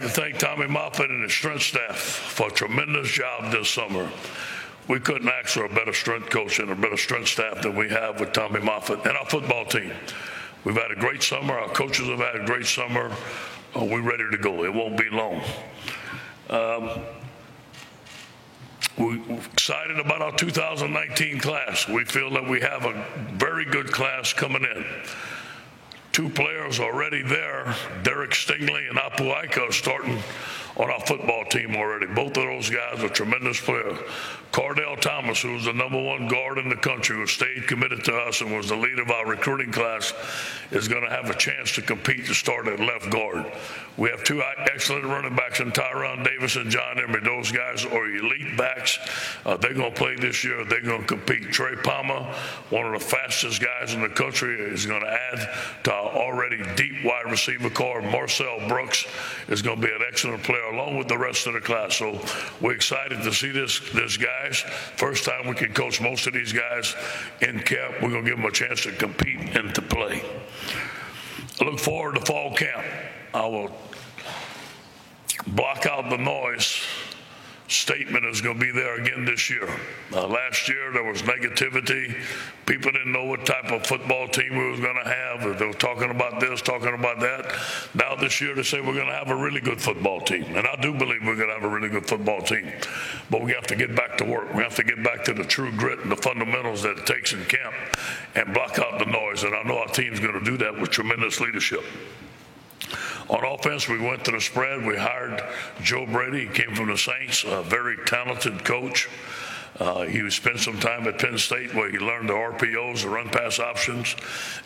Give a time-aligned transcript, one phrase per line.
[0.00, 4.08] to thank Tommy Moffitt and his strength staff for a tremendous job this summer.
[4.86, 7.88] We couldn't ask for a better strength coach and a better strength staff than we
[7.88, 9.92] have with Tommy Moffitt and our football team.
[10.62, 11.58] We've had a great summer.
[11.58, 13.10] Our coaches have had a great summer.
[13.76, 14.64] Uh, we're ready to go.
[14.64, 15.42] It won't be long.
[16.48, 16.90] Um,
[18.98, 21.88] we're excited about our 2019 class.
[21.88, 24.84] We feel that we have a very good class coming in.
[26.12, 30.18] Two players already there, Derek Stingley and Apu Ika, starting
[30.76, 32.06] on our football team already.
[32.06, 33.98] Both of those guys are tremendous players.
[34.52, 38.14] Kardell Thomas, who was the number one guard in the country, who stayed committed to
[38.14, 40.12] us and was the leader of our recruiting class,
[40.70, 43.46] is going to have a chance to compete to start at left guard.
[43.96, 44.42] We have two
[44.72, 47.20] excellent running backs in Tyrion Davis and John Emery.
[47.24, 48.98] Those guys are elite backs.
[49.44, 50.64] Uh, they're going to play this year.
[50.64, 51.50] They're going to compete.
[51.50, 52.32] Trey Palmer,
[52.70, 55.48] one of the fastest guys in the country, is going to add
[55.84, 58.02] to our already deep wide receiver core.
[58.02, 59.06] Marcel Brooks
[59.48, 61.96] is going to be an excellent player along with the rest of the class.
[61.96, 62.20] So
[62.60, 64.60] we're excited to see this, this guys.
[64.96, 66.94] First time we can coach most of these guys
[67.40, 67.94] in camp.
[68.02, 70.22] We're going to give them a chance to compete and to play.
[71.60, 72.84] I look forward to fall camp.
[73.34, 73.72] I will
[75.48, 76.82] block out the noise
[77.68, 79.68] statement is going to be there again this year.
[80.12, 82.14] Uh, last year there was negativity.
[82.64, 85.58] People didn't know what type of football team we was going to have.
[85.58, 87.54] They were talking about this, talking about that.
[87.94, 90.66] Now this year they say we're going to have a really good football team, and
[90.66, 92.72] I do believe we're going to have a really good football team.
[93.30, 94.54] But we have to get back to work.
[94.54, 97.34] We have to get back to the true grit and the fundamentals that it takes
[97.34, 97.74] in camp,
[98.34, 99.44] and block out the noise.
[99.44, 101.84] And I know our team's going to do that with tremendous leadership.
[103.28, 104.86] On offense, we went to the spread.
[104.86, 105.42] We hired
[105.82, 106.46] Joe Brady.
[106.46, 109.08] He came from the Saints, a very talented coach.
[109.78, 113.28] Uh, he spent some time at Penn State where he learned the RPOs, the run
[113.28, 114.16] pass options,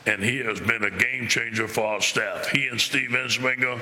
[0.06, 2.48] and he has been a game changer for our staff.
[2.48, 3.80] He and Steve Ensminger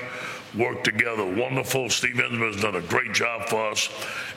[0.58, 1.88] worked together wonderful.
[1.88, 3.88] Steve Ensminger has done a great job for us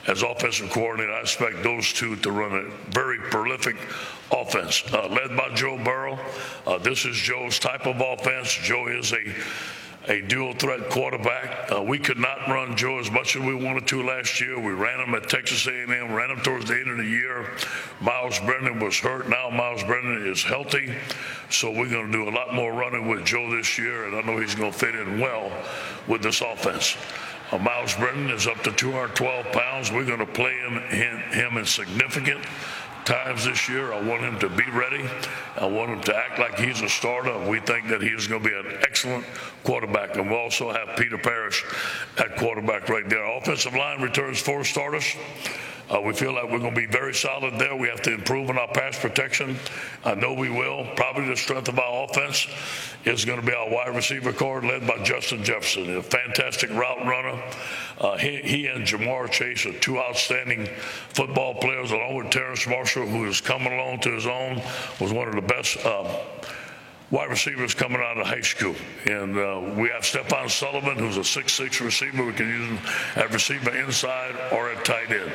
[0.06, 1.12] as offensive coordinator.
[1.12, 3.76] I expect those two to run a very prolific
[4.30, 6.18] offense, uh, led by Joe Burrow.
[6.64, 8.52] Uh, this is Joe's type of offense.
[8.52, 9.34] Joe is a
[10.06, 11.72] a dual threat quarterback.
[11.72, 14.58] Uh, we could not run Joe as much as we wanted to last year.
[14.60, 17.50] We ran him at Texas A&M, ran him towards the end of the year.
[18.00, 19.28] Myles Brennan was hurt.
[19.28, 20.94] Now Myles Brennan is healthy,
[21.50, 24.20] so we're going to do a lot more running with Joe this year, and I
[24.20, 25.50] know he's going to fit in well
[26.06, 26.96] with this offense.
[27.50, 29.90] Uh, Myles Brennan is up to 212 pounds.
[29.90, 32.44] We're going to play him, him, him in significant
[33.04, 33.92] times this year.
[33.92, 35.04] I want him to be ready.
[35.56, 37.38] I want him to act like he's a starter.
[37.48, 39.24] We think that he's going to be an excellent
[39.62, 40.16] quarterback.
[40.16, 41.64] And we also have Peter Parrish
[42.18, 43.24] at quarterback right there.
[43.24, 45.14] Offensive line returns four starters.
[45.90, 47.76] Uh, we feel like we're going to be very solid there.
[47.76, 49.56] We have to improve on our pass protection.
[50.04, 50.86] I know we will.
[50.96, 52.46] Probably the strength of our offense
[53.04, 57.04] is going to be our wide receiver core led by Justin Jefferson, a fantastic route
[57.06, 57.42] runner.
[57.98, 60.66] Uh, he, he, and Ja'Marr Chase are two outstanding
[61.10, 64.62] football players, along with Terrace Marshall, who is coming along to his own,
[65.00, 65.76] was one of the best.
[65.84, 66.16] Uh,
[67.10, 68.74] wide receivers coming out of high school.
[69.06, 72.24] And uh, we have Stephen Sullivan, who's a 6'6 receiver.
[72.24, 72.78] We can use him
[73.16, 75.30] at receiver inside or at tight end.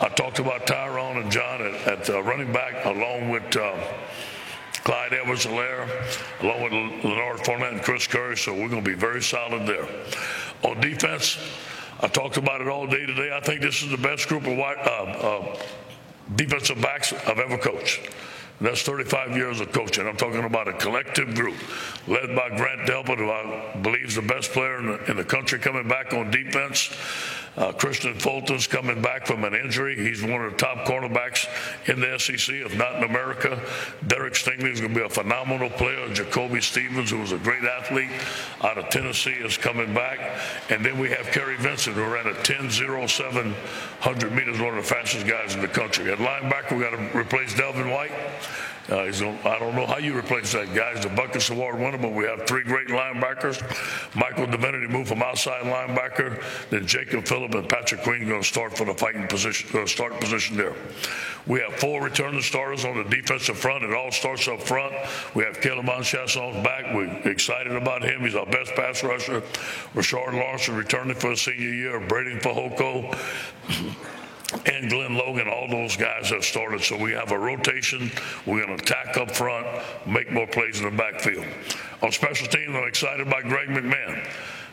[0.00, 3.76] I talked about Tyrone and John at, at uh, running back, along with uh,
[4.84, 5.88] Clyde Edwards-Helaire,
[6.40, 8.36] along with Lanard Fournette and Chris Curry.
[8.36, 9.88] So we're going to be very solid there.
[10.62, 11.36] On defense,
[12.00, 13.32] I talked about it all day today.
[13.34, 15.56] I think this is the best group of uh, uh
[16.36, 18.00] defensive backs I've ever coached.
[18.60, 20.06] That's 35 years of coaching.
[20.06, 21.56] I'm talking about a collective group
[22.08, 25.24] led by Grant Delpit, who I believe is the best player in the, in the
[25.24, 26.90] country coming back on defense.
[27.58, 29.96] Uh, Kristian Fulton's coming back from an injury.
[29.96, 31.48] He's one of the top cornerbacks
[31.88, 33.60] in the SEC, if not in America.
[34.06, 36.08] Derek Stingley is going to be a phenomenal player.
[36.14, 38.10] Jacoby Stevens, who was a great athlete
[38.62, 40.20] out of Tennessee, is coming back.
[40.70, 44.94] And then we have Kerry Vincent, who ran a 10.07 100 meters, one of the
[44.94, 46.12] fastest guys in the country.
[46.12, 48.12] At linebacker, we got to replace Devin White.
[48.90, 50.94] Uh, I don't know how you replace that guy.
[50.94, 53.60] He's a Butkus Award winner, but we have three great linebackers.
[54.16, 56.42] Michael Divinity moved from outside linebacker.
[56.70, 60.18] Then Jacob Phillip and Patrick Queen going to start for the fighting position, uh, start
[60.20, 60.74] position there.
[61.46, 63.84] We have four returning starters on the defensive front.
[63.84, 64.94] It all starts up front.
[65.34, 66.94] We have K'Lavon Chaisson back.
[66.94, 68.22] We're excited about him.
[68.22, 69.42] He's our best pass rusher.
[69.94, 72.00] Rashard Lawrence returning for a senior year.
[72.00, 73.14] Breiden Fehoko
[74.66, 76.82] and Glenn Logan, all those guys have started.
[76.82, 78.10] So we have a rotation.
[78.46, 79.66] We're going to attack up front,
[80.06, 81.44] make more plays in the backfield.
[82.02, 84.26] On special teams, I'm excited by Greg McMahon.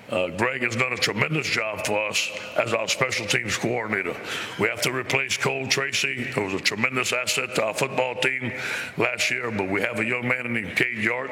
[0.09, 4.15] Uh, Greg has done a tremendous job for us as our special teams coordinator.
[4.59, 8.53] We have to replace Cole Tracy, who was a tremendous asset to our football team
[8.97, 11.31] last year, but we have a young man named Cade York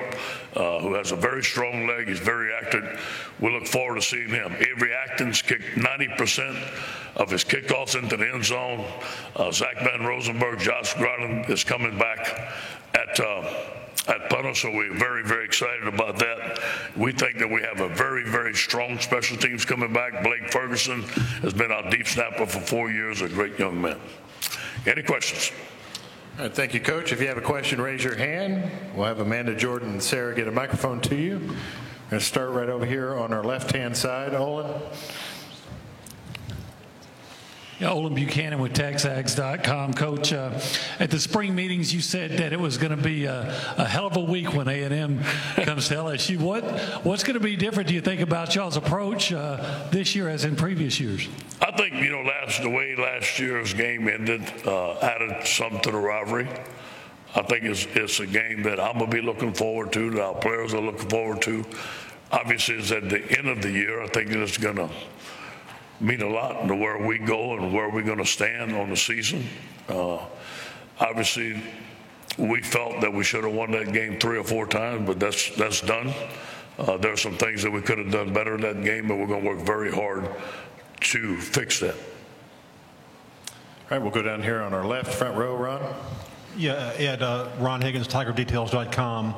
[0.56, 2.08] uh, who has a very strong leg.
[2.08, 3.00] He's very active.
[3.40, 4.54] We look forward to seeing him.
[4.54, 6.58] Avery Atkins kicked 90%
[7.16, 8.86] of his kickoffs into the end zone.
[9.36, 12.52] Uh, Zach Von Rosenberg, Josh Growden is coming back
[12.96, 13.44] at uh,
[14.08, 16.60] at punter, so we're very, very excited about that.
[16.96, 20.24] We think that we have a very, very strong special teams coming back.
[20.24, 21.04] Blake Ferguson
[21.42, 24.00] has been our deep snapper for four years, a great young man.
[24.86, 25.52] Any questions?
[26.38, 27.14] All right, thank you, Coach.
[27.14, 28.70] If you have a question, raise your hand.
[28.96, 31.38] We'll have Amanda Jordan and Sarah get a microphone to you.
[31.38, 34.34] We're going to start right over here on our left-hand side.
[34.34, 34.82] Olin.
[37.84, 39.94] Yeah, Olin Buchanan with TexAgs.com.
[39.96, 40.58] Coach, uh,
[41.02, 43.42] at the spring meetings, you said that it was going to be a,
[43.78, 45.22] a, hell of a week when A&M
[45.66, 46.40] comes to LSU.
[46.40, 46.64] What
[47.04, 50.46] What's going to be different, do you think, about y'all's approach uh, this year as
[50.46, 51.28] in previous years?
[51.62, 55.92] I think, you know, last the way last year's game ended uh, added some to
[55.92, 56.48] the rivalry.
[57.36, 60.22] I think it's, it's a game that I'm going to be looking forward to, that
[60.22, 61.66] our players are looking forward to.
[62.32, 64.02] Obviously, it's at the end of the year.
[64.02, 64.90] I think it's going to
[66.04, 68.98] mean a lot to where we go and where we're going to stand on the
[68.98, 69.46] season.
[69.88, 70.20] Uh,
[71.00, 71.62] obviously,
[72.38, 75.56] we felt that we should have won that game three or four times, but that's
[75.56, 76.14] that's done.
[76.78, 79.18] Uh, there are some things that we could have done better in that game, but
[79.18, 80.28] we're going to work very hard
[81.00, 81.96] to fix that.
[81.96, 82.00] All
[83.92, 85.94] right, we'll go down here on our left, front row, Ron.
[86.58, 89.36] Yeah, Ed, uh, Ron Higgins, TigerDetails.com.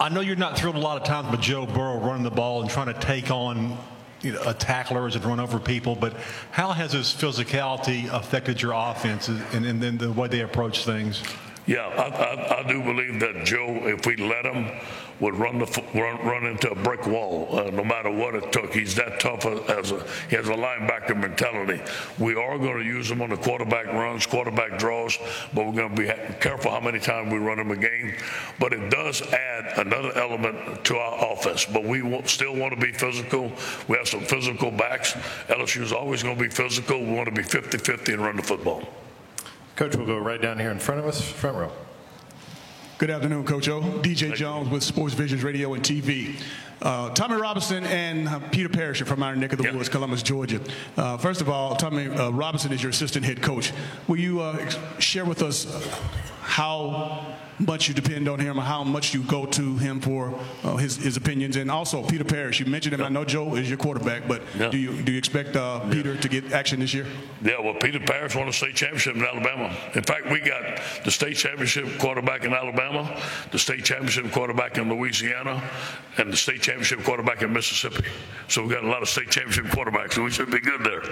[0.00, 2.62] I know you're not thrilled a lot of times with Joe Burrow running the ball
[2.62, 3.76] and trying to take on
[4.22, 6.14] you know, tacklers and run over people, but
[6.50, 11.22] how has his physicality affected your offense and, and then the way they approach things?
[11.66, 14.68] Yeah, I, I, I, do believe that Joe, if we let him,
[15.20, 18.72] would run the run, run into a brick wall, uh, no matter what it took.
[18.72, 21.80] He's that tough as a he has a linebacker mentality.
[22.18, 25.18] We are going to use him on the quarterback runs, quarterback draws,
[25.54, 28.14] but we're going to be careful how many times we run him a game.
[28.58, 31.64] But it does add another element to our offense.
[31.64, 33.52] But we still want to be physical.
[33.88, 35.12] We have some physical backs.
[35.48, 37.00] LSU is always going to be physical.
[37.00, 38.82] We want to be 50-50 and run the football.
[39.76, 41.72] Coach, we'll go right down here in front of us, front row.
[43.02, 43.80] Good afternoon, Coach O.
[43.80, 46.40] DJ Jones with Sports Visions Radio and TV.
[46.80, 49.74] Uh, Tommy Robinson and uh, Peter Parrish are from our neck of the yep.
[49.74, 50.60] woods, Columbus, Georgia.
[50.96, 53.72] Uh, first of all, Tommy uh, Robinson is your assistant head coach.
[54.06, 54.70] Will you uh,
[55.00, 55.66] share with us
[56.42, 57.26] how
[57.66, 60.96] much you depend on him or how much you go to him for uh, his,
[60.96, 61.56] his opinions.
[61.56, 63.00] And also, Peter Parrish, you mentioned him.
[63.00, 63.06] Yeah.
[63.06, 64.68] I know Joe is your quarterback, but yeah.
[64.68, 67.06] do you do you expect uh, Peter to get action this year?
[67.42, 69.74] Yeah, well, Peter Parrish won a state championship in Alabama.
[69.94, 73.20] In fact, we got the state championship quarterback in Alabama,
[73.50, 75.62] the state championship quarterback in Louisiana,
[76.18, 78.04] and the state championship quarterback in Mississippi.
[78.48, 81.02] So we've got a lot of state championship quarterbacks, so we should be good there.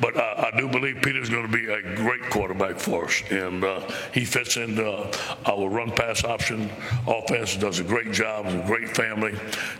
[0.00, 3.62] But uh, I do believe Peter's going to be a great quarterback for us, and
[3.62, 3.80] uh,
[4.12, 5.10] he fits into
[5.46, 6.70] our run pass option
[7.06, 9.34] offense, does a great job, a great family.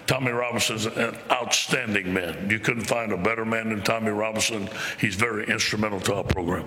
[0.06, 2.50] Tommy Robinson's an outstanding man.
[2.50, 4.68] You couldn't find a better man than Tommy Robinson.
[5.00, 6.66] He's very instrumental to our program.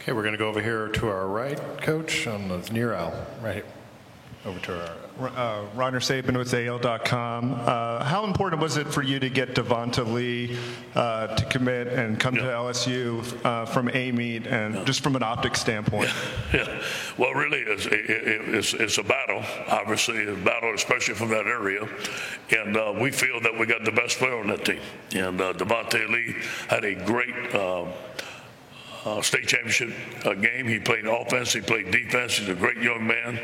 [0.00, 3.26] Okay, we're going to go over here to our right, Coach, on the near aisle,
[3.42, 3.64] right here
[4.48, 5.28] over to our.
[5.36, 7.52] Uh, Saban with AL.com.
[7.52, 10.56] Uh, how important was it for you to get Devonta Lee
[10.94, 12.42] uh, to commit and come yeah.
[12.42, 14.84] to LSU uh, from Amite and yeah.
[14.84, 16.08] just from an optics standpoint?
[16.52, 16.66] Yeah.
[16.68, 16.82] yeah.
[17.18, 21.86] Well, really, it's, it, it's, it's, a battle, obviously, a battle, especially from that area.
[22.50, 24.80] And uh, we feel that we got the best player on that team.
[25.14, 26.36] And uh, Devonta Lee
[26.68, 27.34] had a great
[29.04, 29.90] uh, state championship
[30.24, 30.66] uh, game.
[30.66, 32.38] He played offense, he played defense.
[32.38, 33.38] He's a great young man.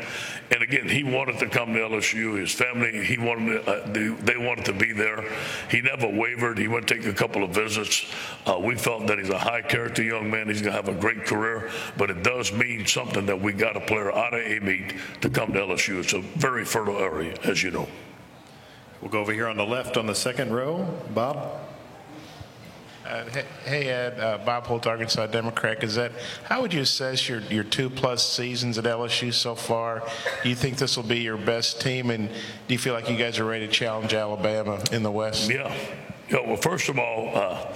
[0.51, 2.39] And again, he wanted to come to LSU.
[2.39, 5.23] His family, he wanted, uh, they, they, wanted to be there.
[5.71, 6.57] He never wavered.
[6.57, 8.05] He went to take a couple of visits.
[8.45, 10.47] Uh, we felt that he's a high character young man.
[10.47, 11.71] He's going to have a great career.
[11.97, 15.53] But it does mean something that we got a player out of Amite to come
[15.53, 15.99] to LSU.
[15.99, 17.87] It's a very fertile area, as you know.
[19.01, 20.83] We'll go over here on the left on the second row.
[21.13, 21.61] Bob?
[23.05, 23.23] Uh,
[23.65, 26.11] hey, Ed, uh, Bob Holt, Arkansas Democrat Gazette.
[26.43, 30.01] How would you assess your, your two plus seasons at LSU so far?
[30.41, 33.15] Do you think this will be your best team, and do you feel like you
[33.15, 35.51] guys are ready to challenge Alabama in the West?
[35.51, 35.71] Yeah.
[36.29, 37.75] yeah well, first of all, uh,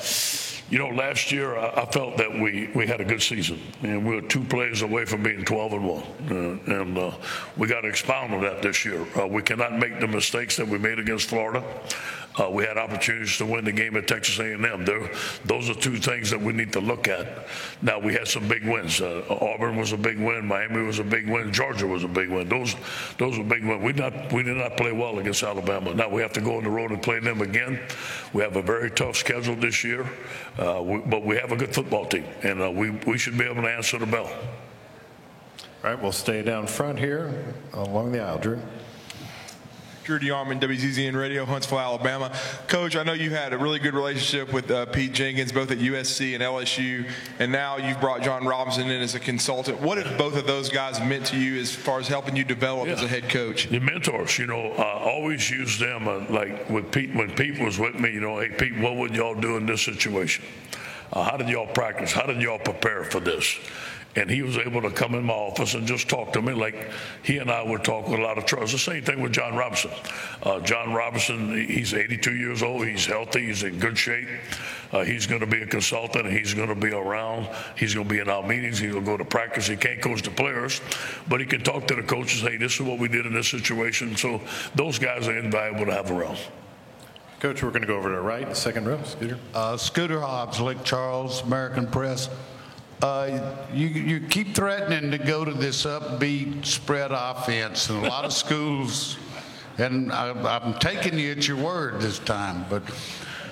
[0.71, 4.03] you know, last year I, I, felt that we, we had a good season, and
[4.03, 7.11] we were two plays away from being 12 and one, uh, and uh,
[7.55, 9.05] we got to expound on that this year.
[9.15, 11.63] Uh, we cannot make the mistakes that we made against Florida.
[12.39, 14.85] Uh, we had opportunities to win the game at Texas A&M.
[14.85, 15.11] There,
[15.45, 17.47] those are two things that we need to look at.
[17.81, 19.01] Now we had some big wins.
[19.01, 20.47] Uh, Auburn was a big win.
[20.47, 21.51] Miami was a big win.
[21.51, 22.47] Georgia was a big win.
[22.47, 22.75] Those
[23.17, 23.83] those were big wins.
[23.83, 25.93] We not we did not play well against Alabama.
[25.93, 27.79] Now we have to go on the road and play them again.
[28.33, 30.07] We have a very tough schedule this year,
[30.57, 33.45] uh, we, but we have a good football team, and uh, we we should be
[33.45, 34.29] able to answer the bell.
[35.83, 38.37] All right, we'll stay down front here along the aisle.
[38.37, 38.61] Drew.
[40.03, 42.31] Drew DeArmond, WZZN Radio, Huntsville, Alabama.
[42.67, 45.77] Coach, I know you had a really good relationship with uh, Pete Jenkins, both at
[45.77, 49.79] USC and LSU, and now you've brought John Robinson in as a consultant.
[49.81, 52.87] What have both of those guys meant to you as far as helping you develop
[52.87, 52.93] Yeah.
[52.93, 53.67] as a head coach?
[53.69, 56.07] The mentors, you know, I always use them.
[56.07, 59.15] Uh, like with Pete, when Pete was with me, you know, hey Pete, what would
[59.15, 60.43] y'all do in this situation?
[61.13, 62.11] Uh, how did y'all practice?
[62.11, 63.57] How did y'all prepare for this?
[64.15, 66.89] And he was able to come in my office and just talk to me like
[67.23, 68.71] he and I would talk with a lot of trust.
[68.71, 69.91] The same thing with John Robinson.
[70.41, 72.87] Uh, John Robinson, he's 82 years old.
[72.87, 73.45] He's healthy.
[73.45, 74.27] He's in good shape.
[74.91, 76.25] Uh, he's going to be a consultant.
[76.25, 77.47] He's going to be around.
[77.77, 78.79] He's going to be in our meetings.
[78.79, 79.67] He'll go to practice.
[79.67, 80.81] He can't coach the players,
[81.27, 82.41] but he can talk to the coaches.
[82.41, 84.15] Hey, this is what we did in this situation.
[84.17, 84.41] So
[84.73, 86.39] those guys are invaluable to have around.
[87.39, 89.01] Coach, we're going to go over to the right, second row.
[89.03, 89.37] Scooter.
[89.53, 92.29] Uh, Scooter Hobbs, Lake Charles, American Press.
[93.01, 98.25] Uh, you, you keep threatening to go to this upbeat spread offense, and a lot
[98.25, 99.17] of schools,
[99.77, 102.83] and I, I'm taking you at your word this time, but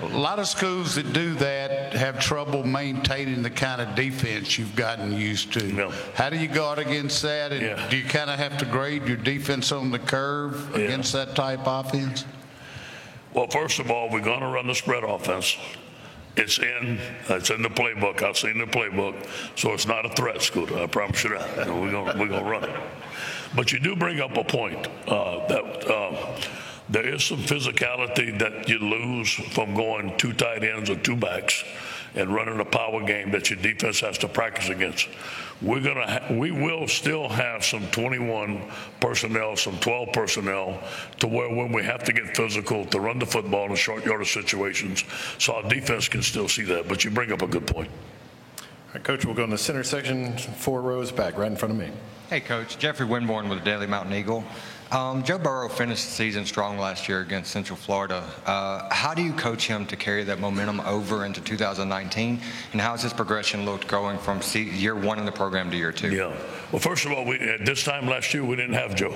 [0.02, 4.76] a lot of schools that do that have trouble maintaining the kind of defense you've
[4.76, 5.66] gotten used to.
[5.66, 5.92] Yeah.
[6.14, 7.52] How do you guard against that?
[7.54, 7.90] And Yeah.
[7.90, 10.84] do you kind of have to grade your defense on the curve Yeah.
[10.84, 12.26] against that type offense?
[13.34, 15.56] Well, first of all, we're going to run the spread offense.
[16.38, 17.00] It's in.
[17.30, 18.22] It's in the playbook.
[18.22, 19.16] I've seen the playbook,
[19.56, 20.78] so it's not a threat, Scooter.
[20.78, 21.68] I promise you that.
[21.68, 22.76] We're going we're to run it.
[23.56, 26.40] But you do bring up a point uh, that uh,
[26.90, 31.64] there is some physicality that you lose from going two tight ends or two backs
[32.16, 35.08] and running a power game that your defense has to practice against.
[35.62, 38.62] We're gonna, ha- we will still have some 21
[39.00, 40.80] personnel, some 12 personnel,
[41.20, 44.34] to where when we have to get physical to run the football in short yardage
[44.34, 45.04] situations,
[45.40, 46.88] so our defense can still see that.
[46.88, 47.90] But you bring up a good point.
[48.60, 51.74] All right, Coach, we'll go in the center section, four rows back, right in front
[51.74, 51.90] of me.
[52.30, 52.78] Hey, Coach.
[52.78, 54.44] Jeffrey Winborn with the Daily Mountain Eagle.
[54.92, 58.24] Um, Joe Burrow finished the season strong last year against Central Florida.
[58.46, 62.40] Uh, how do you coach him to carry that momentum over into 2019?
[62.72, 65.92] And how has his progression looked going from year one in the program to year
[65.92, 66.12] two?
[66.12, 66.34] Yeah.
[66.72, 69.16] Well, first of all, we, at this time last year, we didn't have Joe.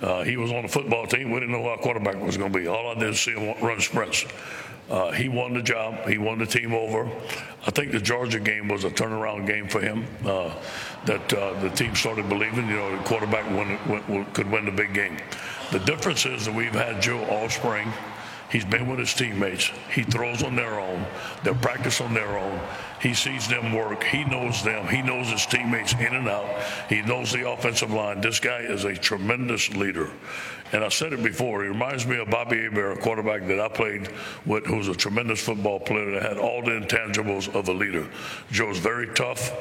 [0.00, 1.32] Uh, he was on the football team.
[1.32, 2.66] We didn't know who our quarterback was going to be.
[2.66, 4.24] All I did was see him run sprints.
[4.90, 6.08] Uh, he won the job.
[6.08, 7.06] He won the team over.
[7.66, 10.06] I think the Georgia game was a turnaround game for him.
[10.24, 10.54] Uh,
[11.04, 13.78] that uh, the team started believing, you know, the quarterback win,
[14.08, 15.18] win, could win the big game.
[15.72, 17.92] The difference is that we've had Joe all spring.
[18.50, 19.70] He's been with his teammates.
[19.92, 21.04] He throws on their own.
[21.44, 22.58] They practice on their own.
[23.02, 24.02] He sees them work.
[24.02, 24.88] He knows them.
[24.88, 26.62] He knows his teammates in and out.
[26.88, 28.22] He knows the offensive line.
[28.22, 30.10] This guy is a tremendous leader.
[30.72, 31.62] And I said it before.
[31.62, 34.10] He reminds me of Bobby Hebert, a quarterback that I played
[34.44, 38.06] with, who was a tremendous football player that had all the intangibles of a leader.
[38.50, 39.52] Joe's very tough.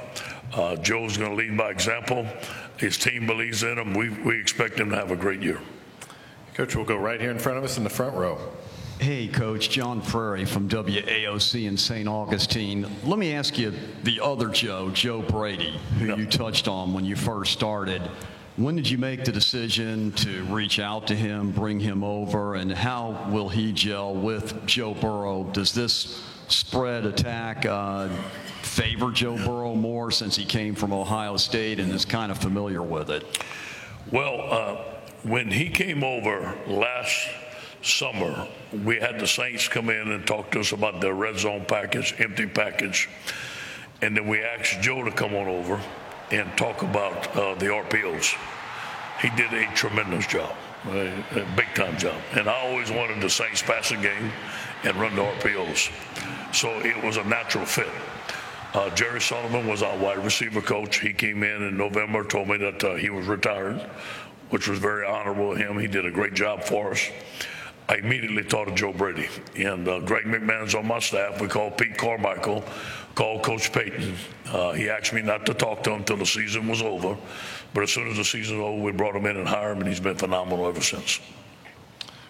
[0.54, 2.26] Uh, Joe's going to lead by example.
[2.78, 3.94] His team believes in him.
[3.94, 5.60] We, we expect him to have a great year.
[6.54, 8.40] Coach, we'll go right here in front of us in the front row.
[9.00, 12.08] Hey, Coach, John Prairie from WAOC in St.
[12.08, 12.88] Augustine.
[13.04, 13.72] Let me ask you
[14.04, 18.02] the other Joe, Joe Brady, who you touched on when you first started.
[18.58, 22.72] When did you make the decision to reach out to him, bring him over, and
[22.72, 25.44] how will he gel with Joe Burrow?
[25.44, 28.10] Does this spread attack uh,
[28.64, 32.82] favor Joe Burrow more since he came from Ohio State and is kind of familiar
[32.82, 33.46] with it?
[34.12, 34.78] Well, uh,
[35.22, 37.30] when he came over last
[37.84, 38.48] summer,
[38.84, 42.16] we had the Saints come in and talk to us about their red zone package,
[42.18, 43.08] empty package.
[44.02, 45.80] And then we asked Joe to come on over
[46.32, 48.36] and talk about uh, the RPOs.
[49.22, 50.56] He did a tremendous job,
[50.88, 52.20] a, a big time job.
[52.34, 54.32] And I always wanted the Saints passing game
[54.84, 55.92] and run the RPOs.
[56.54, 57.88] So it was a natural fit.
[58.74, 61.00] Uh, Jerry Sullivan was our wide receiver coach.
[61.00, 63.80] He came in in November, told me that uh, he was retired,
[64.50, 65.80] which was very honorable of him.
[65.80, 67.10] He did a great job for us.
[67.90, 69.30] I immediately thought of Joe Brady.
[69.56, 71.40] And uh, Greg McMahon's on my staff.
[71.40, 72.64] We called Pete Carmichael,
[73.16, 74.16] called Coach Payton.
[74.48, 77.18] Uh, he asked me not to talk to him until the season was over.
[77.74, 79.84] But as soon as the season was over, we brought him in and hired him,
[79.84, 81.20] and he's been phenomenal ever since.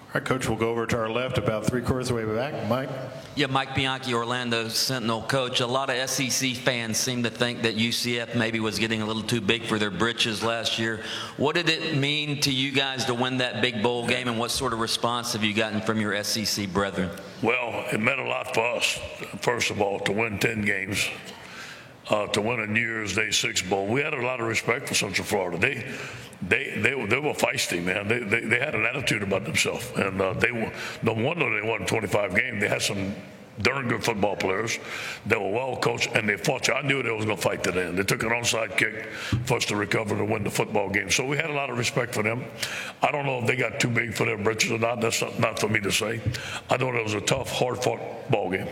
[0.07, 2.33] All right, Coach, we'll go over to our left, about three quarters of the way
[2.33, 2.65] back.
[2.69, 2.89] Mike?
[3.35, 5.59] Yeah, Mike Bianchi, Orlando Sentinel coach.
[5.59, 9.21] A lot of SEC fans seem to think that UCF maybe was getting a little
[9.21, 11.01] too big for their britches last year.
[11.35, 14.49] What did it mean to you guys to win that big bowl game, and what
[14.49, 17.09] sort of response have you gotten from your SEC brethren?
[17.43, 18.97] Well, it meant a lot for us,
[19.41, 21.05] first of all, to win 10 games,
[22.09, 23.87] uh, to win a New Year's Day Six Bowl.
[23.87, 25.57] We had a lot of respect for Central Florida.
[25.57, 25.85] They,
[26.41, 28.07] they, they, they were feisty, man.
[28.07, 30.51] They, they, they had an attitude about themselves, and uh, they
[31.01, 32.61] no wonder they won 25 games.
[32.61, 33.15] They had some
[33.61, 34.77] darn good football players.
[35.25, 36.69] They were well coached, and they fought.
[36.69, 37.97] I knew they was going to fight to the end.
[37.97, 39.05] They took an onside kick
[39.45, 41.09] for us to recover to win the football game.
[41.09, 42.45] So we had a lot of respect for them.
[43.01, 45.01] I don't know if they got too big for their britches or not.
[45.01, 46.21] That's not, not for me to say.
[46.69, 48.67] I thought it was a tough, hard-fought ball game.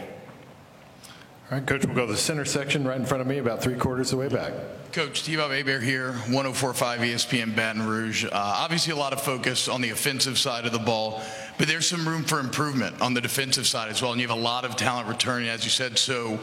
[1.51, 3.61] All right, Coach, we'll go to the center section right in front of me, about
[3.61, 4.51] three quarters of the way back.
[4.91, 8.25] Coach Steve Abear here, 1045 ESPN Baton Rouge.
[8.25, 11.21] Uh, obviously, a lot of focus on the offensive side of the ball,
[11.59, 14.11] but there's some room for improvement on the defensive side as well.
[14.11, 15.99] And you have a lot of talent returning, as you said.
[15.99, 16.39] So,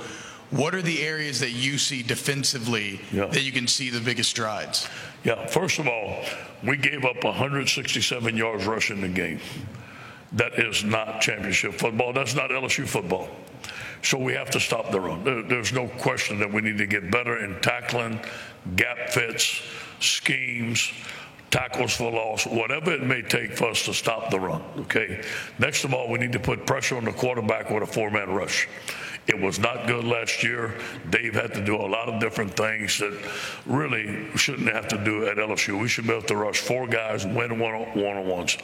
[0.51, 3.27] what are the areas that you see defensively Yeah.
[3.27, 4.87] that you can see the biggest strides?
[5.25, 6.23] Yeah, first of all,
[6.63, 9.41] we gave up 167 yards rushing the game.
[10.35, 12.13] That is not championship football.
[12.13, 13.29] That's not LSU football.
[14.03, 15.25] So we have to stop the run.
[15.25, 18.21] There- there's no question that we need to get better in tackling,
[18.77, 19.63] gap fits,
[20.01, 20.93] schemes,
[21.51, 24.63] tackles for loss, whatever it may take for us to stop the run.
[24.81, 25.21] Okay.
[25.59, 28.67] Next of all, we need to put pressure on the quarterback with a four-man rush.
[29.27, 30.75] It was not good last year.
[31.11, 33.17] Dave had to do a lot of different things that
[33.67, 35.81] really shouldn't have to do at LSU.
[35.81, 38.59] We should be able to rush four guys, win one on ones.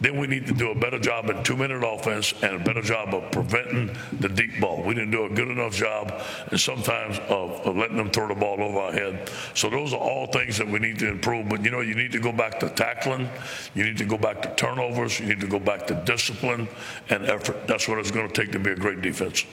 [0.00, 2.80] Then we need to do a better job in two minute offense and a better
[2.80, 4.84] job of preventing the deep ball.
[4.84, 8.34] We didn't do a good enough job, and sometimes of, of letting them throw the
[8.36, 9.28] ball over our head.
[9.54, 11.48] So those are all things that we need to improve.
[11.48, 13.28] But you know, you need to go back to tackling,
[13.74, 16.68] you need to go back to turnovers, you need to go back to discipline
[17.10, 17.66] and effort.
[17.66, 19.44] That's what it's going to take to be a great defense.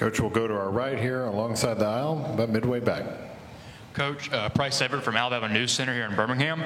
[0.00, 3.04] Coach, we'll go to our right here alongside the aisle, about midway back.
[3.92, 6.64] Coach, uh, Price Everett from Alabama News Center here in Birmingham.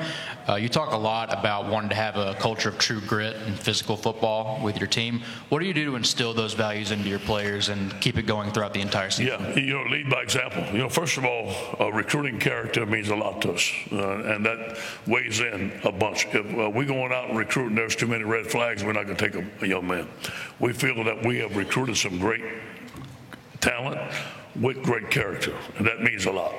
[0.48, 3.58] Uh, you talk a lot about wanting to have a culture of true grit and
[3.58, 5.20] physical football with your team.
[5.48, 8.52] What do you do to instill those values into your players and keep it going
[8.52, 9.42] throughout the entire season?
[9.42, 10.64] Yeah, you know, lead by example.
[10.66, 14.46] You know, first of all, uh, recruiting character means a lot to us, uh, and
[14.46, 16.28] that weighs in a bunch.
[16.32, 18.84] If uh, we going out and recruiting, there's too many red flags.
[18.84, 20.06] We're not going to take a, a young man.
[20.60, 22.44] We feel that we have recruited some great
[23.64, 23.98] talent
[24.60, 26.54] with great character, and that means a lot.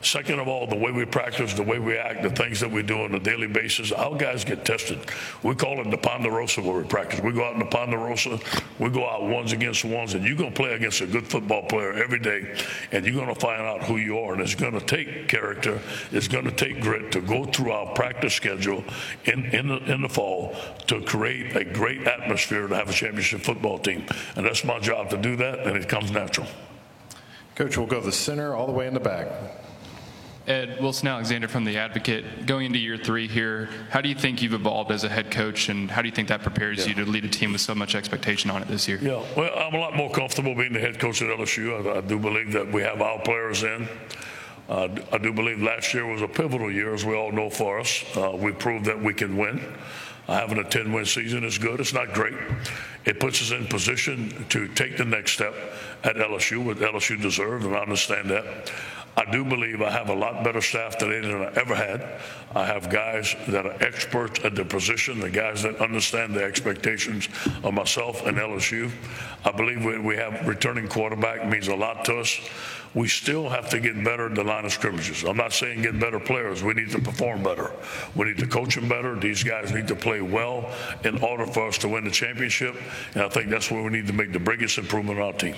[0.00, 2.82] Second of all, the way we practice, the way we act, the things that we
[2.82, 5.00] do on a daily basis, our guys get tested.
[5.42, 7.20] We call it the Ponderosa where we practice.
[7.20, 8.38] We go out in the Ponderosa,
[8.78, 11.62] we go out ones against ones, and you're going to play against a good football
[11.62, 12.56] player every day,
[12.92, 14.34] and you're going to find out who you are.
[14.34, 15.80] And it's going to take character,
[16.12, 18.84] it's going to take grit to go through our practice schedule
[19.24, 20.54] in, in, the, in the fall
[20.86, 24.06] to create a great atmosphere to have a championship football team.
[24.36, 26.46] And that's my job to do that, and it comes natural.
[27.56, 29.26] Coach, we'll go the center all the way in the back.
[30.48, 32.46] Ed Wilson Alexander from The Advocate.
[32.46, 35.68] Going into year three here, how do you think you've evolved as a head coach,
[35.68, 37.94] and how do you think that prepares you to lead a team with so much
[37.94, 38.98] expectation on it this year?
[39.02, 41.86] Yeah, well, I'm a lot more comfortable being the head coach at LSU.
[41.86, 43.86] I, I do believe that we have our players in.
[44.70, 47.78] Uh, I do believe last year was a pivotal year, as we all know for
[47.78, 48.02] us.
[48.16, 49.62] Uh, we proved that we can win.
[50.28, 51.80] Uh, having a 10 win season is good.
[51.80, 52.34] It's not great.
[53.06, 55.54] It puts us in position to take the next step
[56.04, 58.70] at LSU, what LSU deserves, and I understand that.
[59.18, 62.06] I do believe I have a lot better staff today than I ever had.
[62.54, 67.28] I have guys that are experts at their position, the guys that understand the expectations
[67.64, 68.92] of myself and LSU.
[69.44, 72.38] I believe we, we have returning quarterback means a lot to us.
[72.94, 75.24] We still have to get better at the line of scrimmages.
[75.24, 76.62] I'm not saying get better players.
[76.62, 77.72] We need to perform better.
[78.14, 79.18] We need to coach them better.
[79.18, 82.76] These guys need to play well in order for us to win the championship.
[83.14, 85.56] And I think that's where we need to make the biggest improvement on our team.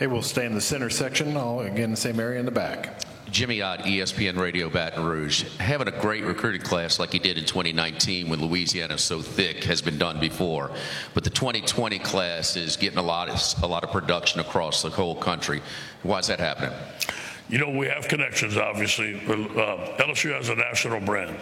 [0.00, 3.02] Okay, we'll stay in the center section, all again, the same area in the back.
[3.30, 5.42] Jimmy Ott, ESPN Radio Baton Rouge.
[5.58, 9.62] Having a great recruiting class like you did in 2019 when Louisiana is so thick
[9.64, 10.70] has been done before.
[11.12, 14.88] But the 2020 class is getting a lot of, a lot of production across the
[14.88, 15.60] whole country.
[16.02, 16.72] Why is that happening?
[17.50, 19.16] You know, we have connections, obviously.
[19.16, 21.36] Uh, LSU has a national brand.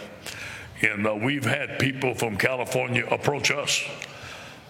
[0.81, 3.81] And uh, we've had people from California approach us.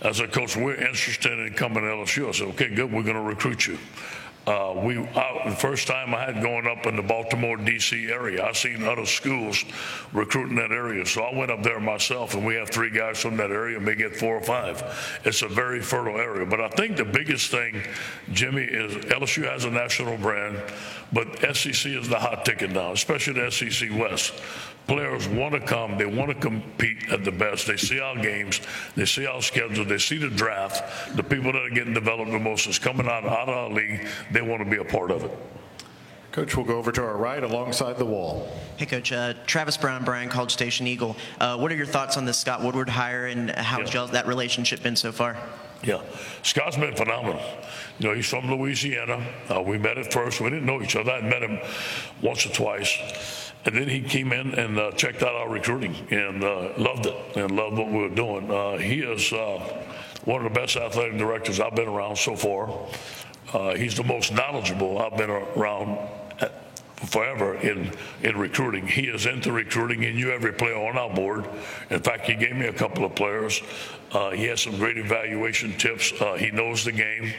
[0.01, 2.29] As said, coach, we're interested in coming to LSU.
[2.29, 3.77] I said, okay, good, we're going to recruit you.
[4.47, 8.09] Uh, we I, the first time I had going up in the Baltimore D.C.
[8.09, 9.63] area, I seen other schools
[10.11, 13.37] recruiting that area, so I went up there myself, and we have three guys from
[13.37, 15.19] that area, may get four or five.
[15.23, 17.83] It's a very fertile area, but I think the biggest thing,
[18.31, 20.59] Jimmy, is LSU has a national brand,
[21.13, 24.33] but SEC is the hot ticket now, especially the SEC West.
[24.89, 25.97] Players want to come.
[25.97, 27.67] They want to compete at the best.
[27.67, 28.59] They see our games.
[28.95, 29.85] They see our schedule.
[29.85, 31.15] They see the draft.
[31.15, 34.07] The people that are getting developed the most is coming out, out of our league.
[34.31, 35.31] They want to be a part of it.
[36.31, 38.51] Coach, we'll go over to our right alongside the wall.
[38.77, 39.11] Hey, Coach.
[39.11, 41.15] Uh, Travis Brown, Bryan, College Station Eagle.
[41.39, 44.81] Uh, what are your thoughts on the Scott Woodward hire, and how has that relationship
[44.81, 45.37] been so far?
[45.83, 46.01] Yeah,
[46.43, 47.41] Scott's been phenomenal.
[47.99, 49.25] You know, he's from Louisiana.
[49.49, 50.41] Uh, we met at first.
[50.41, 51.11] We didn't know each other.
[51.11, 51.59] I met him
[52.21, 53.48] once or twice.
[53.65, 57.15] And then he came in and uh, checked out our recruiting and uh, loved it
[57.35, 58.49] and loved what we were doing.
[58.49, 59.59] Uh, he is uh,
[60.25, 62.69] one of the best athletic directors I've been around so far.
[63.53, 65.97] Uh, he's the most knowledgeable I've been around
[67.05, 67.91] forever in,
[68.23, 68.85] in recruiting.
[68.87, 70.01] He is into recruiting.
[70.01, 71.45] He knew every player on our board.
[71.89, 73.61] In fact, he gave me a couple of players.
[74.11, 76.11] Uh, he has some great evaluation tips.
[76.19, 77.33] Uh, he knows the game.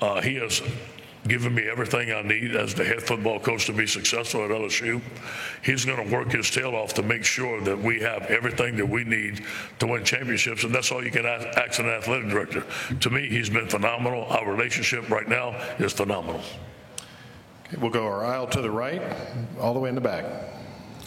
[0.00, 0.62] Uh, he has
[1.26, 5.00] given me everything I need as the head football coach to be successful at LSU.
[5.62, 8.88] He's going to work his tail off to make sure that we have everything that
[8.88, 9.44] we need
[9.78, 12.64] to win championships, and that's all you can ask an athletic director.
[13.00, 14.24] To me, he's been phenomenal.
[14.26, 16.42] Our relationship right now is phenomenal.
[17.66, 19.02] Okay, we'll go our aisle to the right,
[19.58, 20.24] all the way in the back.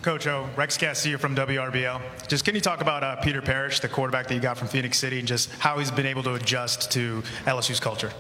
[0.02, 2.02] Coach O, Rex Castillo from WRBL.
[2.28, 4.98] Just can you talk about uh, Peter Parrish, the quarterback that you got from Phenix
[4.98, 8.12] City, and just how he's been able to adjust to LSU's culture?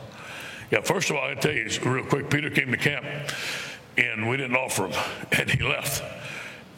[0.71, 2.29] Yeah, first of all, I tell you real quick.
[2.29, 3.05] Peter came to camp,
[3.97, 4.99] and we didn't offer him,
[5.31, 6.03] and he left.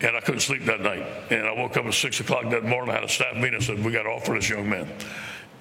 [0.01, 1.05] And I couldn't sleep that night.
[1.29, 2.91] And I woke up at six o'clock that morning.
[2.91, 3.55] I had a staff meeting.
[3.55, 4.87] and said, "We got to offer this young man."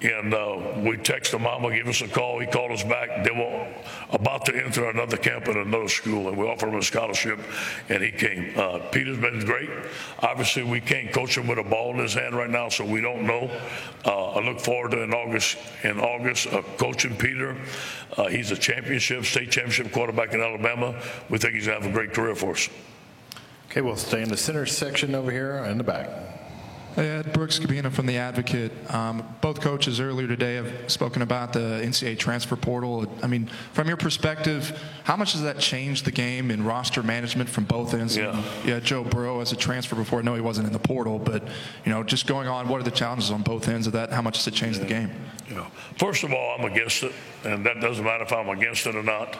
[0.01, 2.39] And uh, we texted Mama, give us a call.
[2.39, 3.23] He called us back.
[3.23, 3.67] They were
[4.11, 7.37] about to enter another camp at another school, and we offered him a scholarship,
[7.89, 8.53] and he came.
[8.57, 9.69] Uh, Peter's been great.
[10.19, 13.01] Obviously, we can't coach him with a ball in his hand right now, so we
[13.01, 13.51] don't know.
[14.05, 17.57] Uh, I look forward to in August, in August, uh, coaching Peter.
[18.15, 20.95] Uh, he's a championship, state championship quarterback in Alabama.
[21.29, 22.69] We think he's to have a great career for us.
[23.69, 26.38] Okay, we'll stay in the center section over here in the back.
[26.99, 28.71] Ed Brooks Kubena from The Advocate.
[28.93, 33.07] Um, both coaches earlier today have spoken about the NCAA transfer portal.
[33.23, 37.49] I mean, from your perspective, how much has that changed the game in roster management
[37.49, 38.17] from both ends?
[38.17, 38.43] Yeah.
[38.65, 40.19] yeah, Joe Burrow as a transfer before.
[40.19, 41.47] I know he wasn't in the portal, but,
[41.85, 44.11] you know, just going on, what are the challenges on both ends of that?
[44.11, 44.85] How much has it changed yeah.
[44.85, 45.11] the game?
[45.49, 45.67] Yeah.
[45.97, 47.13] First of all, I'm against it,
[47.45, 49.37] and that doesn't matter if I'm against it or not.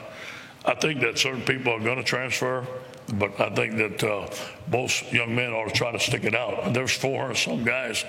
[0.65, 2.65] I think that certain people are going to transfer,
[3.13, 4.29] but I think that uh,
[4.71, 6.73] most young men ought to try to stick it out.
[6.73, 8.05] There's 400 some guys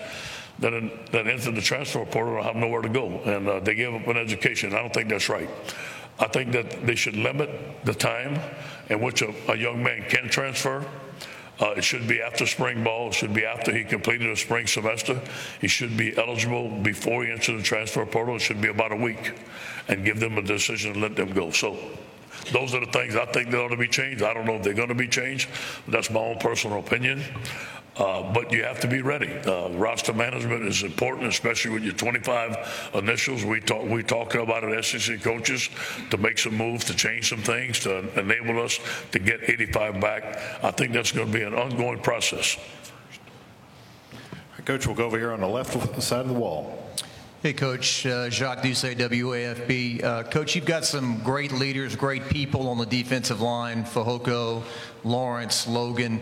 [0.58, 3.74] that in, that enter the transfer portal and have nowhere to go, and uh, they
[3.74, 4.74] give up an education.
[4.74, 5.48] I don't think that's right.
[6.18, 7.50] I think that they should limit
[7.84, 8.38] the time
[8.90, 10.84] in which a, a young man can transfer.
[11.60, 13.08] Uh, it should be after spring ball.
[13.08, 15.20] It should be after he completed a spring semester.
[15.60, 18.36] He should be eligible before he enters the transfer portal.
[18.36, 19.34] It should be about a week,
[19.88, 21.50] and give them a decision and let them go.
[21.50, 21.76] So
[22.52, 24.22] those are the things I think that ought to be changed.
[24.22, 25.48] I don't know if they're going to be changed.
[25.88, 27.22] That's my own personal opinion.
[27.96, 29.28] Uh, but you have to be ready.
[29.40, 33.44] Uh, roster management is important, especially with your 25 initials.
[33.44, 35.68] We talk we talked about it, SEC coaches,
[36.10, 38.78] to make some moves, to change some things, to enable us
[39.12, 40.24] to get 85 back.
[40.64, 42.56] I think that's going to be an ongoing process.
[44.64, 45.72] Coach, we'll go over here on the left
[46.02, 46.79] side of the wall.
[47.42, 48.04] Hey, Coach.
[48.04, 50.04] Uh, Jacques Doucet, WAFB.
[50.04, 54.62] Uh, Coach, you've got some great leaders, great people on the defensive line, Fehoko,
[55.04, 56.20] Lawrence, Logan.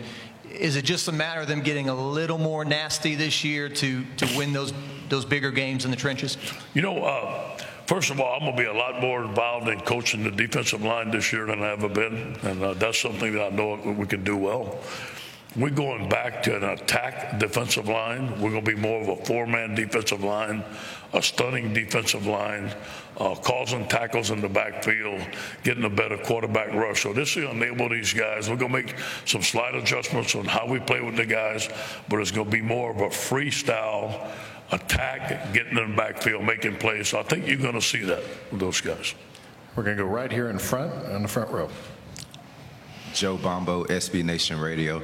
[0.49, 4.05] Is it just a matter of them getting a little more nasty this year to,
[4.15, 4.71] to win those,
[5.09, 6.37] those bigger games in the trenches?
[6.73, 9.79] You know, uh, First of all, I'm going to be a lot more involved in
[9.79, 13.51] coaching the defensive line this year than I ever been, and uh, that's something that
[13.51, 14.77] I know we can do well.
[15.55, 18.39] We're going back to an attack defensive line.
[18.39, 20.63] We're going to be more of a four-man defensive line,
[21.11, 22.71] a stunning defensive line,
[23.17, 25.19] uh, causing tackles in the backfield,
[25.63, 27.01] getting a better quarterback rush.
[27.01, 28.47] So this will enable these guys.
[28.47, 31.67] We're going to make some slight adjustments on how we play with the guys,
[32.09, 34.29] but it's going to be more of a freestyle
[34.71, 37.07] attack, getting in the backfield, making plays.
[37.07, 39.15] So I think you're going to see that with those guys.
[39.75, 41.69] We're going to go right here in front, in the front row.
[43.13, 45.01] Joe Bombo, SB Nation Radio.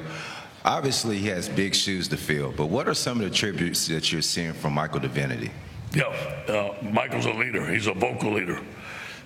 [0.65, 4.11] Obviously, he has big shoes to fill, but what are some of the tributes that
[4.11, 5.51] you're seeing from Michael Divinity?
[5.93, 6.05] Yeah,
[6.47, 7.71] uh, Michael's a leader.
[7.71, 8.59] He's a vocal leader.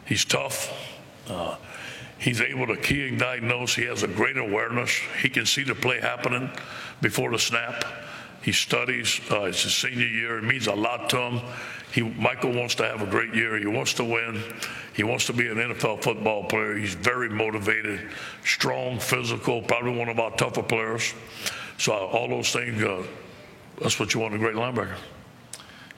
[0.05, 0.69] He's tough.
[1.29, 1.55] Uh,
[2.17, 3.73] he's able to key and diagnose.
[3.73, 4.91] He has a great awareness.
[5.21, 6.51] He can see the play happening
[7.01, 7.85] before the snap.
[8.41, 9.19] He studies.
[9.29, 10.37] Uh, it's his senior year.
[10.37, 11.41] It means a lot to him.
[11.91, 13.57] He, Michael wants to have a great year.
[13.57, 14.41] He wants to win.
[14.93, 16.77] He wants to be an NFL football player.
[16.77, 17.99] He's very motivated,
[18.43, 21.13] strong, physical, probably one of our tougher players.
[21.77, 23.03] So all those things, uh,
[23.81, 24.95] that's what you want in a great linebacker.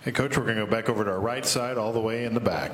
[0.04, 2.26] Hey, Coach, we're going to go back over to our right side, all the way
[2.26, 2.72] in the back.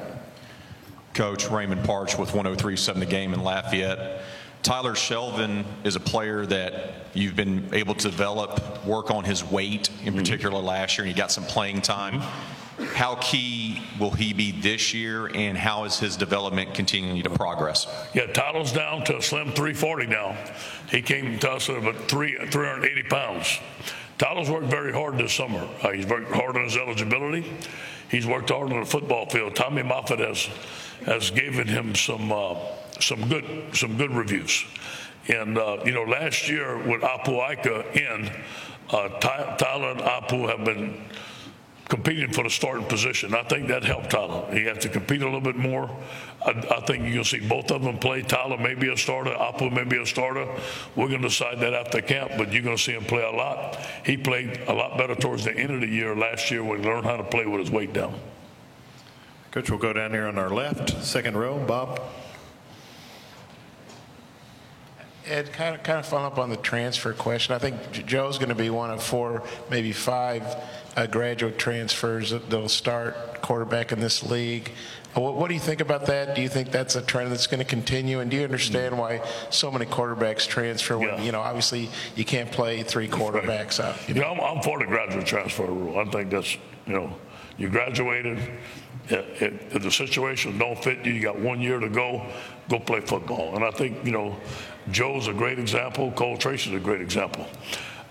[1.14, 4.22] Coach Raymond Parch with 103.7 The Game in Lafayette.
[4.68, 9.88] Tyler Shelvin is a player that you've been able to develop, work on his weight
[9.88, 10.18] in mm-hmm.
[10.18, 12.20] particular last year, and he got some playing time.
[12.20, 12.84] Mm-hmm.
[12.94, 17.88] How key will he be this year, and how is his development continuing to progress?
[18.14, 20.36] Yeah, Tyler's down to a slim 340 now.
[20.92, 23.60] He came to us at about three, 380 pounds.
[24.18, 25.68] Tyler's worked very hard this summer.
[25.84, 27.52] Uh, he's worked hard on his eligibility.
[28.10, 29.56] He's worked hard on the football field.
[29.56, 30.50] Tommy Moffitt has
[31.06, 32.56] has given him some uh,
[33.00, 34.66] some good some good reviews.
[35.28, 38.32] And uh, you know, last year with Apu Ika in,
[38.90, 41.04] uh, Ty- Tyler and Apu have been
[41.88, 43.34] competing for the starting position.
[43.34, 44.46] I think that helped Tyler.
[44.52, 45.90] He has to compete a little bit more.
[46.46, 48.24] I, I think you're going to see both of them play.
[48.24, 49.32] Tyler may be a starter.
[49.32, 50.48] Apu may be a starter.
[50.96, 53.32] We're going to decide that after camp, but you're going to see him play a
[53.32, 53.78] lot.
[54.06, 56.86] He played a lot better towards the end of the year last year when he
[56.86, 58.20] learned how to play with his weight down.
[59.52, 61.58] Coach, we'll go down here on our left, second row.
[61.58, 62.02] Bob.
[65.26, 67.54] Ed, kind of, kind of follow up on the transfer question.
[67.54, 70.44] I think Joe's going to be one of four, maybe five
[70.98, 74.72] uh, graduate transfers that will start quarterback in this league.
[75.16, 76.36] Uh, What, what do you think about that?
[76.36, 78.20] Do you think that's a trend that's going to continue?
[78.20, 82.52] And do you understand why so many quarterbacks transfer when, you know, obviously you can't
[82.52, 83.96] play three quarterbacks out?
[84.10, 86.00] You know, I'm, I'm for the graduate transfer rule.
[86.00, 86.56] I think that's,
[86.88, 87.16] you know,
[87.60, 88.38] you graduated,
[89.12, 92.26] i- i- if the situation don't fit you, you got one year to go,
[92.70, 93.56] go play football.
[93.56, 94.36] And I think, you know,
[94.92, 97.46] Joe's a great example, Cole Tracy's a great example.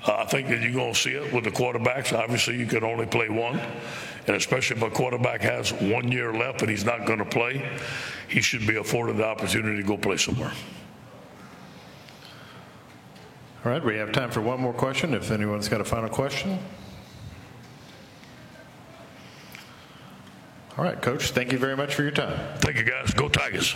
[0.07, 2.17] I think that you're going to see it with the quarterbacks.
[2.17, 3.61] Obviously, you can only play one.
[4.27, 7.69] And especially if a quarterback has one year left and he's not going to play,
[8.29, 10.53] he should be afforded the opportunity to go play somewhere.
[13.65, 16.59] All right, we have time for one more question if anyone's got a final question.
[20.79, 22.39] All right, Coach, thank you very much for your time.
[22.59, 23.13] Thank you, guys.
[23.13, 23.75] Go Tigers.